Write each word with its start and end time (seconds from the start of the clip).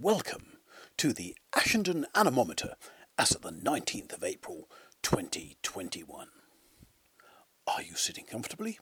Welcome 0.00 0.58
to 0.96 1.12
the 1.12 1.36
Ashendon 1.54 2.04
Anemometer 2.16 2.74
as 3.16 3.30
of 3.30 3.42
the 3.42 3.52
19th 3.52 4.12
of 4.12 4.24
April 4.24 4.68
2021. 5.02 6.26
Are 7.68 7.80
you 7.82 7.94
sitting 7.94 8.24
comfortably? 8.24 8.80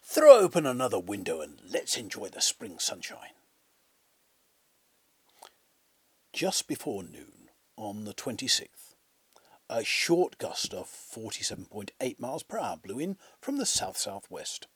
Throw 0.00 0.38
open 0.38 0.64
another 0.64 1.00
window 1.00 1.40
and 1.40 1.60
let's 1.68 1.96
enjoy 1.96 2.28
the 2.28 2.40
spring 2.40 2.78
sunshine. 2.78 3.34
Just 6.32 6.68
before 6.68 7.02
noon 7.02 7.50
on 7.76 8.04
the 8.04 8.14
26th, 8.14 8.94
a 9.68 9.82
short 9.82 10.38
gust 10.38 10.72
of 10.72 10.86
47.8 10.86 12.20
miles 12.20 12.44
per 12.44 12.60
hour 12.60 12.76
blew 12.76 13.00
in 13.00 13.16
from 13.40 13.58
the 13.58 13.66
south 13.66 13.96
southwest. 13.96 14.68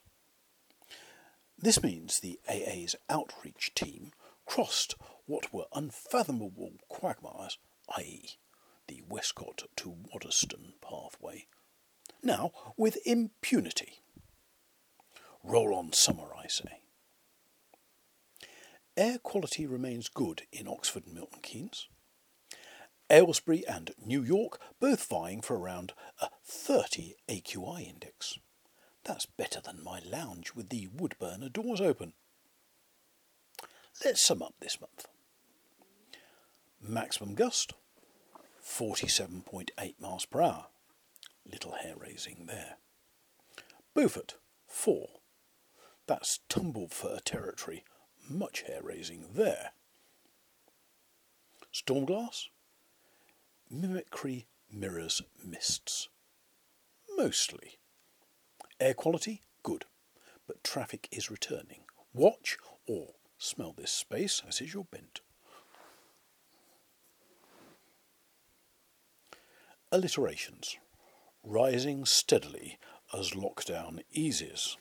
This 1.59 1.81
means 1.81 2.19
the 2.19 2.39
AA's 2.47 2.95
outreach 3.09 3.73
team 3.73 4.11
crossed 4.45 4.95
what 5.25 5.51
were 5.53 5.65
unfathomable 5.73 6.73
quagmires, 6.87 7.57
i.e., 7.97 8.37
the 8.87 9.01
Westcott 9.09 9.63
to 9.77 9.89
Waddesdon 9.89 10.73
pathway, 10.81 11.47
now 12.23 12.51
with 12.77 12.97
impunity. 13.05 13.99
Roll 15.43 15.73
on 15.75 15.93
summer, 15.93 16.29
I 16.37 16.47
say. 16.47 16.81
Air 18.95 19.17
quality 19.17 19.67
remains 19.67 20.09
good 20.09 20.43
in 20.51 20.67
Oxford 20.67 21.05
and 21.05 21.15
Milton 21.15 21.39
Keynes. 21.41 21.87
Aylesbury 23.09 23.65
and 23.67 23.91
New 24.03 24.23
York 24.23 24.59
both 24.79 25.05
vying 25.05 25.41
for 25.41 25.57
around 25.57 25.93
a 26.21 26.29
30 26.45 27.15
AQI 27.29 27.87
index. 27.87 28.39
That's 29.07 29.25
better 29.25 29.61
than 29.61 29.81
my 29.81 30.01
lounge 30.05 30.53
with 30.53 30.67
the 30.67 30.87
wood 30.87 31.15
burner 31.17 31.47
doors 31.47 31.79
open. 31.79 32.11
Let's 34.03 34.21
sum 34.21 34.43
up 34.43 34.55
this 34.59 34.81
month. 34.81 35.07
Maximum 36.81 37.33
gust 37.33 37.73
47.8 38.61 40.01
miles 40.01 40.25
per 40.25 40.41
hour. 40.41 40.65
Little 41.49 41.71
hair 41.71 41.95
raising 41.97 42.47
there. 42.47 42.77
Beaufort 43.93 44.35
4. 44.67 45.07
That's 46.05 46.41
tumble 46.49 46.89
fur 46.89 47.19
territory. 47.23 47.85
Much 48.29 48.63
hair 48.63 48.81
raising 48.83 49.25
there. 49.33 49.71
Stormglass 51.73 52.49
Mimicry 53.69 54.47
mirrors 54.69 55.21
mists. 55.43 56.09
Mostly. 57.15 57.77
Air 58.79 58.93
quality, 58.93 59.41
good, 59.63 59.85
but 60.45 60.63
traffic 60.63 61.07
is 61.11 61.31
returning. 61.31 61.81
Watch 62.13 62.57
or 62.87 63.15
smell 63.39 63.73
this 63.75 63.91
space 63.91 64.43
as 64.47 64.61
is 64.61 64.73
your 64.73 64.85
bent. 64.85 65.21
Alliterations 69.91 70.77
rising 71.43 72.05
steadily 72.05 72.77
as 73.17 73.31
lockdown 73.31 74.01
eases. 74.11 74.77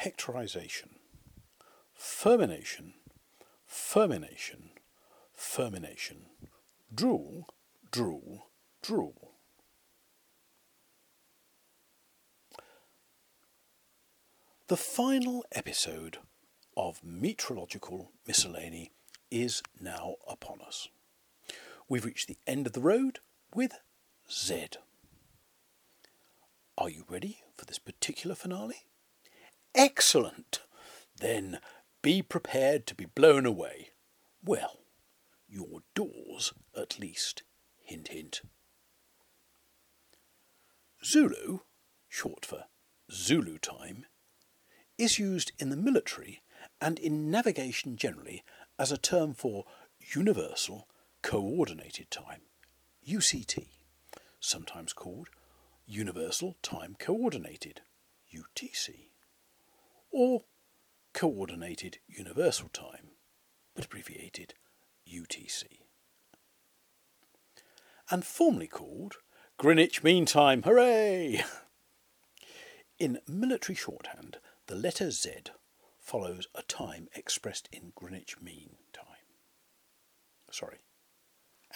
Hectorization, 0.00 0.94
fermination, 1.92 2.94
fermination, 3.66 4.70
fermination, 5.34 6.26
drool, 6.94 7.46
drool, 7.90 8.46
drool. 8.82 9.32
The 14.68 14.76
final 14.76 15.44
episode 15.52 16.18
of 16.76 17.02
Meteorological 17.02 18.12
Miscellany 18.26 18.90
is 19.30 19.62
now 19.80 20.16
upon 20.28 20.60
us. 20.60 20.88
We've 21.88 22.04
reached 22.04 22.28
the 22.28 22.36
end 22.46 22.66
of 22.66 22.74
the 22.74 22.80
road 22.80 23.20
with 23.54 23.72
Z. 24.30 24.68
Are 26.76 26.90
you 26.90 27.04
ready 27.08 27.38
for 27.56 27.64
this 27.64 27.78
particular 27.78 28.36
finale? 28.36 28.84
Excellent! 29.74 30.60
Then 31.18 31.60
be 32.02 32.22
prepared 32.22 32.86
to 32.86 32.94
be 32.94 33.06
blown 33.06 33.46
away. 33.46 33.88
Well, 34.44 34.80
your 35.48 35.80
doors 35.94 36.52
at 36.76 36.98
least. 36.98 37.42
Hint, 37.82 38.08
hint. 38.08 38.42
Zulu, 41.04 41.60
short 42.08 42.44
for 42.44 42.64
Zulu 43.10 43.58
time, 43.58 44.06
is 44.96 45.18
used 45.18 45.52
in 45.58 45.70
the 45.70 45.76
military 45.76 46.42
and 46.80 46.98
in 46.98 47.30
navigation 47.30 47.96
generally 47.96 48.42
as 48.78 48.90
a 48.90 48.98
term 48.98 49.32
for 49.32 49.64
Universal 50.00 50.88
Coordinated 51.22 52.10
Time, 52.10 52.42
UCT, 53.06 53.68
sometimes 54.40 54.92
called 54.92 55.28
Universal 55.86 56.56
Time 56.62 56.96
Coordinated, 56.98 57.80
UTC, 58.34 59.10
or 60.10 60.44
Coordinated 61.14 61.98
Universal 62.06 62.70
Time, 62.70 63.10
but 63.74 63.84
abbreviated 63.84 64.54
UTC. 65.08 65.64
And 68.10 68.24
formerly 68.24 68.68
called 68.68 69.16
Greenwich 69.58 70.04
Mean 70.04 70.24
Time, 70.24 70.62
hooray! 70.62 71.42
In 73.00 73.18
military 73.26 73.74
shorthand, 73.74 74.38
the 74.68 74.76
letter 74.76 75.10
Z 75.10 75.32
follows 75.98 76.46
a 76.54 76.62
time 76.62 77.08
expressed 77.16 77.68
in 77.72 77.90
Greenwich 77.96 78.40
Mean 78.40 78.76
Time. 78.92 79.26
Sorry, 80.52 80.78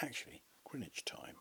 actually, 0.01 0.43
Greenwich 0.63 1.03
Time. 1.03 1.35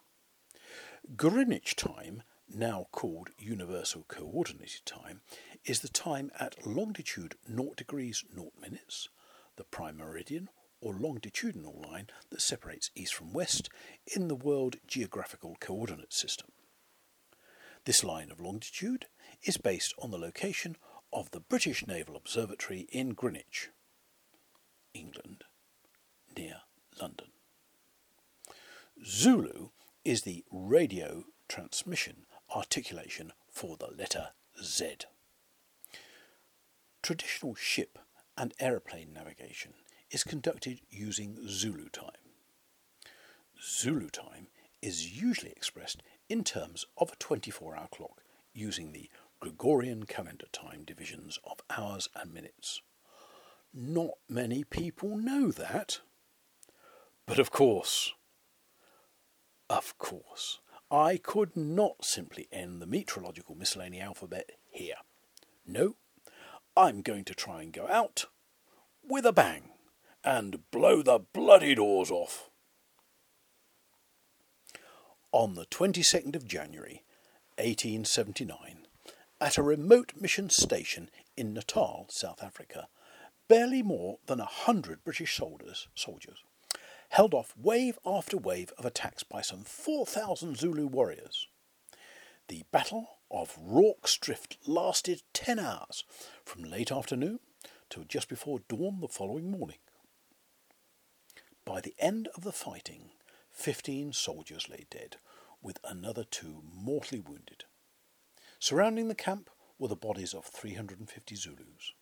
Greenwich 1.15 1.77
Time, 1.77 2.25
now 2.53 2.89
called 2.91 3.31
Universal 3.39 4.07
Coordinated 4.09 4.85
Time, 4.85 5.21
is 5.65 5.79
the 5.79 5.89
time 5.89 6.33
at 6.41 6.67
longitude 6.67 7.37
0 7.49 7.75
degrees 7.77 8.25
0 8.35 8.51
minutes, 8.61 9.09
the 9.55 9.63
prime 9.63 9.99
meridian 9.99 10.49
or 10.83 10.93
longitudinal 10.93 11.81
line 11.89 12.09
that 12.31 12.43
separates 12.43 12.91
east 12.95 13.15
from 13.15 13.33
west 13.33 13.71
in 14.07 14.29
the 14.29 14.35
World 14.35 14.77
Geographical 14.87 15.57
Coordinate 15.61 16.13
System. 16.13 16.49
This 17.85 18.05
line 18.05 18.31
of 18.31 18.41
longitude 18.41 19.07
is 19.43 19.57
based 19.57 19.95
on 19.99 20.11
the 20.11 20.19
location 20.19 20.77
of 21.13 21.31
the 21.31 21.41
British 21.41 21.87
Naval 21.87 22.17
Observatory 22.17 22.89
in 22.91 23.11
Greenwich, 23.11 23.71
England, 24.93 25.45
near 26.37 26.63
London. 27.01 27.29
Zulu 29.05 29.71
is 30.05 30.23
the 30.23 30.45
radio 30.51 31.25
transmission 31.49 32.27
articulation 32.55 33.33
for 33.51 33.77
the 33.77 33.89
letter 33.97 34.29
Z. 34.63 34.97
Traditional 37.03 37.55
ship 37.55 37.99
and 38.37 38.55
aeroplane 38.61 39.13
navigation 39.13 39.75
is 40.13 40.23
conducted 40.23 40.81
using 40.91 41.39
Zulu 41.49 41.89
time. 41.89 42.11
Zulu 43.61 44.11
time 44.11 44.49
is 44.83 45.21
usually 45.21 45.53
expressed 45.53 46.03
in 46.29 46.45
terms 46.45 46.85
of 46.99 47.11
a 47.11 47.17
24 47.17 47.77
hour 47.77 47.89
clock 47.91 48.23
using 48.53 48.93
the 48.93 49.09
Gregorian 49.41 50.05
calendar 50.05 50.47
time 50.53 50.85
divisions 50.85 51.39
of 51.51 51.61
hours 51.71 52.09
and 52.15 52.33
minutes. 52.33 52.83
Not 53.73 54.11
many 54.29 54.65
people 54.65 55.17
know 55.17 55.51
that. 55.51 56.01
But 57.27 57.39
of 57.39 57.51
course, 57.51 58.13
of 59.71 59.97
course, 59.97 60.61
I 60.91 61.17
could 61.17 61.57
not 61.57 62.05
simply 62.05 62.49
end 62.53 62.83
the 62.83 62.87
meteorological 62.87 63.55
miscellany 63.55 64.01
alphabet 64.01 64.51
here. 64.71 64.97
No, 65.67 65.97
I'm 66.77 67.01
going 67.01 67.25
to 67.25 67.35
try 67.35 67.63
and 67.63 67.73
go 67.73 67.89
out 67.89 68.27
with 69.03 69.25
a 69.25 69.33
bang 69.33 69.71
and 70.25 70.71
blow 70.71 71.03
the 71.03 71.19
bloody 71.19 71.75
doors 71.75 72.11
off. 72.11 72.51
On 75.33 75.55
the 75.55 75.67
22nd 75.67 76.37
of 76.37 76.47
January, 76.47 77.03
1879, 77.57 78.87
at 79.41 79.59
a 79.59 79.63
remote 79.63 80.13
mission 80.21 80.51
station 80.51 81.11
in 81.37 81.55
Natal, 81.55 82.07
South 82.09 82.43
Africa, 82.43 82.89
barely 83.49 83.83
more 83.83 84.19
than 84.27 84.41
a 84.41 84.45
hundred 84.45 85.03
British 85.05 85.37
soldiers, 85.37 85.89
soldiers 85.95 86.45
held 87.13 87.35
off 87.35 87.55
wave 87.59 87.99
after 88.07 88.39
wave 88.39 88.73
of 88.79 88.87
attacks 88.87 89.23
by 89.23 89.43
some 89.43 89.65
4,000 89.65 90.57
Zulu 90.57 90.87
warriors. 90.87 91.47
The 92.49 92.65
Battle 92.73 93.19
of 93.31 93.59
Rorke's 93.61 94.17
Drift 94.17 94.57
lasted 94.67 95.23
10 95.35 95.59
hours, 95.59 96.05
from 96.43 96.65
late 96.65 96.91
afternoon 96.91 97.41
till 97.91 98.05
just 98.05 98.31
before 98.31 98.61
dawn 98.67 99.01
the 99.01 99.09
following 99.09 99.51
morning. 99.51 99.77
By 101.65 101.81
the 101.81 101.95
end 101.99 102.29
of 102.35 102.43
the 102.43 102.53
fighting, 102.53 103.11
15 103.53 104.13
soldiers 104.13 104.69
lay 104.69 104.87
dead, 104.91 105.19
with 105.63 105.79
another 105.85 106.25
two 106.25 106.63
mortally 106.65 107.21
wounded. 107.21 107.65
Surrounding 108.59 109.07
the 109.07 109.15
camp 109.15 109.49
were 109.79 109.89
the 109.89 109.95
bodies 109.95 110.35
of 110.35 110.45
350 110.45 111.37
Zulus. 111.37 111.93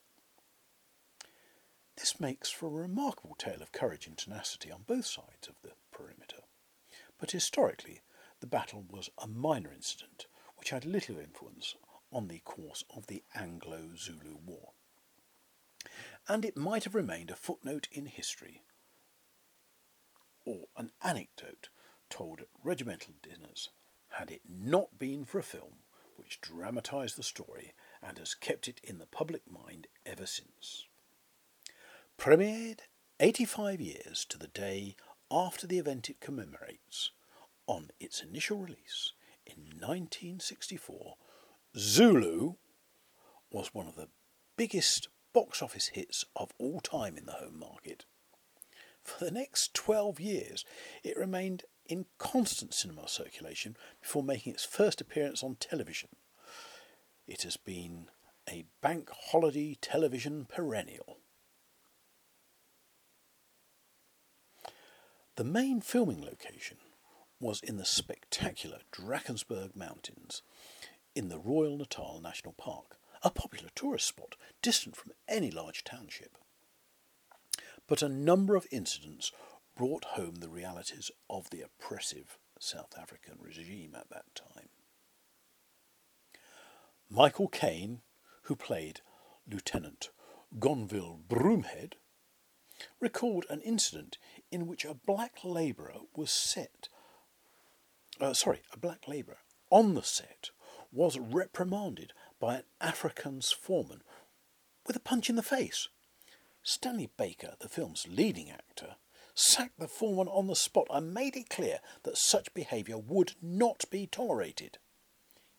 This 1.96 2.18
makes 2.18 2.50
for 2.50 2.68
a 2.68 2.82
remarkable 2.82 3.34
tale 3.34 3.60
of 3.60 3.72
courage 3.72 4.06
and 4.06 4.16
tenacity 4.16 4.70
on 4.70 4.84
both 4.86 5.04
sides 5.04 5.48
of 5.48 5.56
the 5.62 5.72
perimeter. 5.92 6.44
But 7.18 7.32
historically, 7.32 8.00
the 8.40 8.46
battle 8.46 8.86
was 8.88 9.10
a 9.18 9.26
minor 9.26 9.72
incident 9.72 10.26
which 10.56 10.70
had 10.70 10.86
little 10.86 11.18
influence 11.18 11.74
on 12.10 12.28
the 12.28 12.38
course 12.38 12.84
of 12.96 13.08
the 13.08 13.22
Anglo 13.34 13.90
Zulu 13.94 14.38
War. 14.42 14.72
And 16.26 16.46
it 16.46 16.56
might 16.56 16.84
have 16.84 16.94
remained 16.94 17.30
a 17.30 17.36
footnote 17.36 17.88
in 17.92 18.06
history 18.06 18.62
or 20.50 20.66
an 20.76 20.90
anecdote 21.04 21.68
told 22.08 22.40
at 22.40 22.48
regimental 22.64 23.14
dinners 23.22 23.70
had 24.08 24.32
it 24.32 24.42
not 24.48 24.98
been 24.98 25.24
for 25.24 25.38
a 25.38 25.44
film 25.44 25.84
which 26.16 26.40
dramatised 26.40 27.16
the 27.16 27.22
story 27.22 27.72
and 28.02 28.18
has 28.18 28.34
kept 28.34 28.66
it 28.66 28.80
in 28.82 28.98
the 28.98 29.06
public 29.06 29.42
mind 29.48 29.86
ever 30.04 30.26
since. 30.26 30.86
Premiered 32.18 32.80
85 33.20 33.80
years 33.80 34.26
to 34.28 34.38
the 34.38 34.48
day 34.48 34.96
after 35.30 35.66
the 35.66 35.78
event 35.78 36.10
it 36.10 36.20
commemorates, 36.20 37.12
on 37.68 37.90
its 38.00 38.20
initial 38.20 38.58
release 38.58 39.12
in 39.46 39.78
1964, 39.78 41.14
Zulu 41.78 42.54
was 43.52 43.72
one 43.72 43.86
of 43.86 43.94
the 43.94 44.08
biggest 44.56 45.08
box 45.32 45.62
office 45.62 45.88
hits 45.88 46.24
of 46.34 46.50
all 46.58 46.80
time 46.80 47.16
in 47.16 47.26
the 47.26 47.32
home 47.32 47.58
market. 47.58 48.04
For 49.04 49.24
the 49.24 49.30
next 49.30 49.74
12 49.74 50.20
years, 50.20 50.64
it 51.02 51.16
remained 51.16 51.64
in 51.86 52.06
constant 52.18 52.72
cinema 52.74 53.08
circulation 53.08 53.76
before 54.00 54.22
making 54.22 54.52
its 54.52 54.64
first 54.64 55.00
appearance 55.00 55.42
on 55.42 55.56
television. 55.56 56.10
It 57.26 57.42
has 57.42 57.56
been 57.56 58.08
a 58.48 58.64
bank 58.80 59.10
holiday 59.30 59.76
television 59.80 60.46
perennial. 60.46 61.18
The 65.36 65.44
main 65.44 65.80
filming 65.80 66.22
location 66.22 66.78
was 67.40 67.60
in 67.60 67.78
the 67.78 67.84
spectacular 67.84 68.80
Drakensberg 68.92 69.74
Mountains 69.74 70.42
in 71.14 71.28
the 71.28 71.38
Royal 71.38 71.78
Natal 71.78 72.20
National 72.22 72.52
Park, 72.52 72.98
a 73.22 73.30
popular 73.30 73.70
tourist 73.74 74.06
spot 74.06 74.36
distant 74.62 74.96
from 74.96 75.12
any 75.28 75.50
large 75.50 75.82
township. 75.82 76.36
But 77.90 78.02
a 78.02 78.08
number 78.08 78.54
of 78.54 78.68
incidents 78.70 79.32
brought 79.76 80.04
home 80.04 80.36
the 80.36 80.48
realities 80.48 81.10
of 81.28 81.50
the 81.50 81.62
oppressive 81.62 82.38
South 82.60 82.94
African 82.96 83.34
regime 83.40 83.96
at 83.96 84.08
that 84.10 84.32
time. 84.36 84.68
Michael 87.10 87.48
Caine, 87.48 88.02
who 88.44 88.54
played 88.54 89.00
Lieutenant 89.50 90.10
Gonville 90.56 91.18
Bromhead, 91.28 91.94
recalled 93.00 93.44
an 93.50 93.60
incident 93.62 94.18
in 94.52 94.68
which 94.68 94.84
a 94.84 94.94
black 94.94 95.38
labourer 95.42 95.96
was 96.14 96.30
set 96.30 96.88
uh, 98.20 98.34
sorry, 98.34 98.60
a 98.72 98.78
black 98.78 99.08
labourer 99.08 99.38
on 99.68 99.94
the 99.94 100.02
set 100.02 100.50
was 100.92 101.18
reprimanded 101.18 102.12
by 102.38 102.56
an 102.56 102.64
Afrikaans 102.80 103.52
foreman 103.52 104.02
with 104.86 104.94
a 104.94 105.00
punch 105.00 105.28
in 105.28 105.36
the 105.36 105.42
face. 105.42 105.88
Stanley 106.62 107.10
Baker, 107.16 107.54
the 107.60 107.68
film's 107.68 108.06
leading 108.08 108.50
actor, 108.50 108.96
sacked 109.34 109.78
the 109.78 109.88
foreman 109.88 110.28
on 110.28 110.46
the 110.46 110.56
spot 110.56 110.86
and 110.90 111.14
made 111.14 111.36
it 111.36 111.48
clear 111.48 111.80
that 112.02 112.18
such 112.18 112.52
behaviour 112.52 112.98
would 112.98 113.32
not 113.40 113.84
be 113.90 114.06
tolerated. 114.06 114.78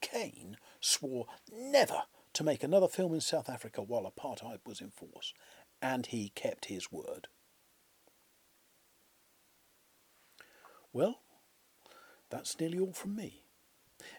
Caine 0.02 0.58
swore 0.80 1.28
never 1.52 2.04
to 2.34 2.44
make 2.44 2.64
another 2.64 2.88
film 2.88 3.14
in 3.14 3.22
South 3.22 3.50
Africa 3.50 3.82
while 3.82 4.12
apartheid 4.12 4.60
was 4.66 4.82
in 4.82 4.90
force, 4.90 5.34
and 5.82 6.08
he 6.08 6.30
kept 6.30 6.66
his 6.66 6.92
word. 6.92 7.28
Well, 10.94 11.22
that's 12.30 12.60
nearly 12.60 12.80
all 12.80 12.94
from 12.94 13.16
me. 13.16 13.44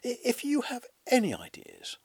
If 0.02 0.44
you 0.44 0.62
have 0.62 0.84
any 1.06 1.34
ideas 1.34 1.98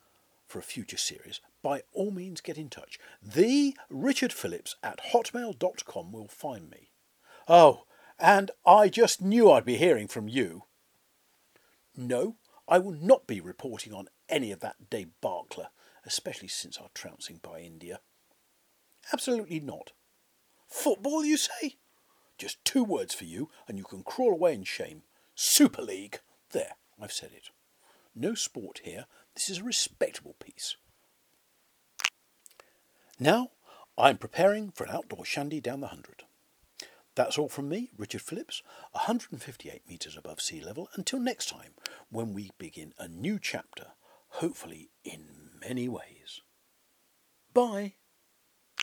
for 0.47 0.59
a 0.59 0.63
future 0.63 0.97
series, 0.97 1.41
by 1.61 1.83
all 1.93 2.11
means 2.11 2.41
get 2.41 2.57
in 2.57 2.69
touch. 2.69 2.97
The 3.21 3.75
Richard 3.89 4.33
Phillips 4.33 4.75
at 4.81 5.11
hotmail.com 5.13 6.11
will 6.11 6.27
find 6.27 6.69
me. 6.69 6.91
Oh, 7.47 7.83
and 8.19 8.51
I 8.65 8.89
just 8.89 9.21
knew 9.21 9.51
I'd 9.51 9.65
be 9.65 9.77
hearing 9.77 10.07
from 10.07 10.27
you. 10.27 10.63
No, 11.95 12.37
I 12.67 12.79
will 12.79 12.93
not 12.93 13.27
be 13.27 13.39
reporting 13.39 13.93
on 13.93 14.07
any 14.29 14.51
of 14.51 14.59
that 14.61 14.89
debacle, 14.89 15.67
especially 16.05 16.47
since 16.47 16.77
our 16.77 16.89
trouncing 16.93 17.39
by 17.41 17.59
India. 17.59 17.99
Absolutely 19.13 19.59
not. 19.59 19.91
Football, 20.67 21.23
you 21.23 21.37
say? 21.37 21.77
Just 22.37 22.63
two 22.65 22.83
words 22.83 23.13
for 23.13 23.23
you, 23.23 23.49
and 23.67 23.77
you 23.77 23.83
can 23.83 24.03
crawl 24.03 24.33
away 24.33 24.53
in 24.53 24.63
shame. 24.63 25.03
Super 25.33 25.81
League. 25.81 26.19
There, 26.51 26.75
I've 27.01 27.11
said 27.11 27.31
it. 27.33 27.49
No 28.17 28.33
sport 28.33 28.81
here. 28.83 29.05
This 29.35 29.47
is 29.47 29.59
a 29.59 29.63
respectable 29.63 30.35
piece. 30.39 30.75
Now, 33.19 33.51
I'm 33.95 34.17
preparing 34.17 34.71
for 34.71 34.85
an 34.85 34.89
outdoor 34.89 35.23
shandy 35.23 35.61
down 35.61 35.81
the 35.81 35.87
hundred. 35.87 36.23
That's 37.13 37.37
all 37.37 37.49
from 37.49 37.69
me, 37.69 37.91
Richard 37.95 38.21
Phillips, 38.21 38.63
158 38.91 39.87
metres 39.87 40.17
above 40.17 40.41
sea 40.41 40.61
level, 40.61 40.89
until 40.95 41.19
next 41.19 41.49
time 41.49 41.73
when 42.09 42.33
we 42.33 42.51
begin 42.57 42.93
a 42.97 43.07
new 43.07 43.37
chapter, 43.39 43.87
hopefully 44.29 44.89
in 45.03 45.51
many 45.59 45.87
ways. 45.87 46.41
Bye. 47.53 47.95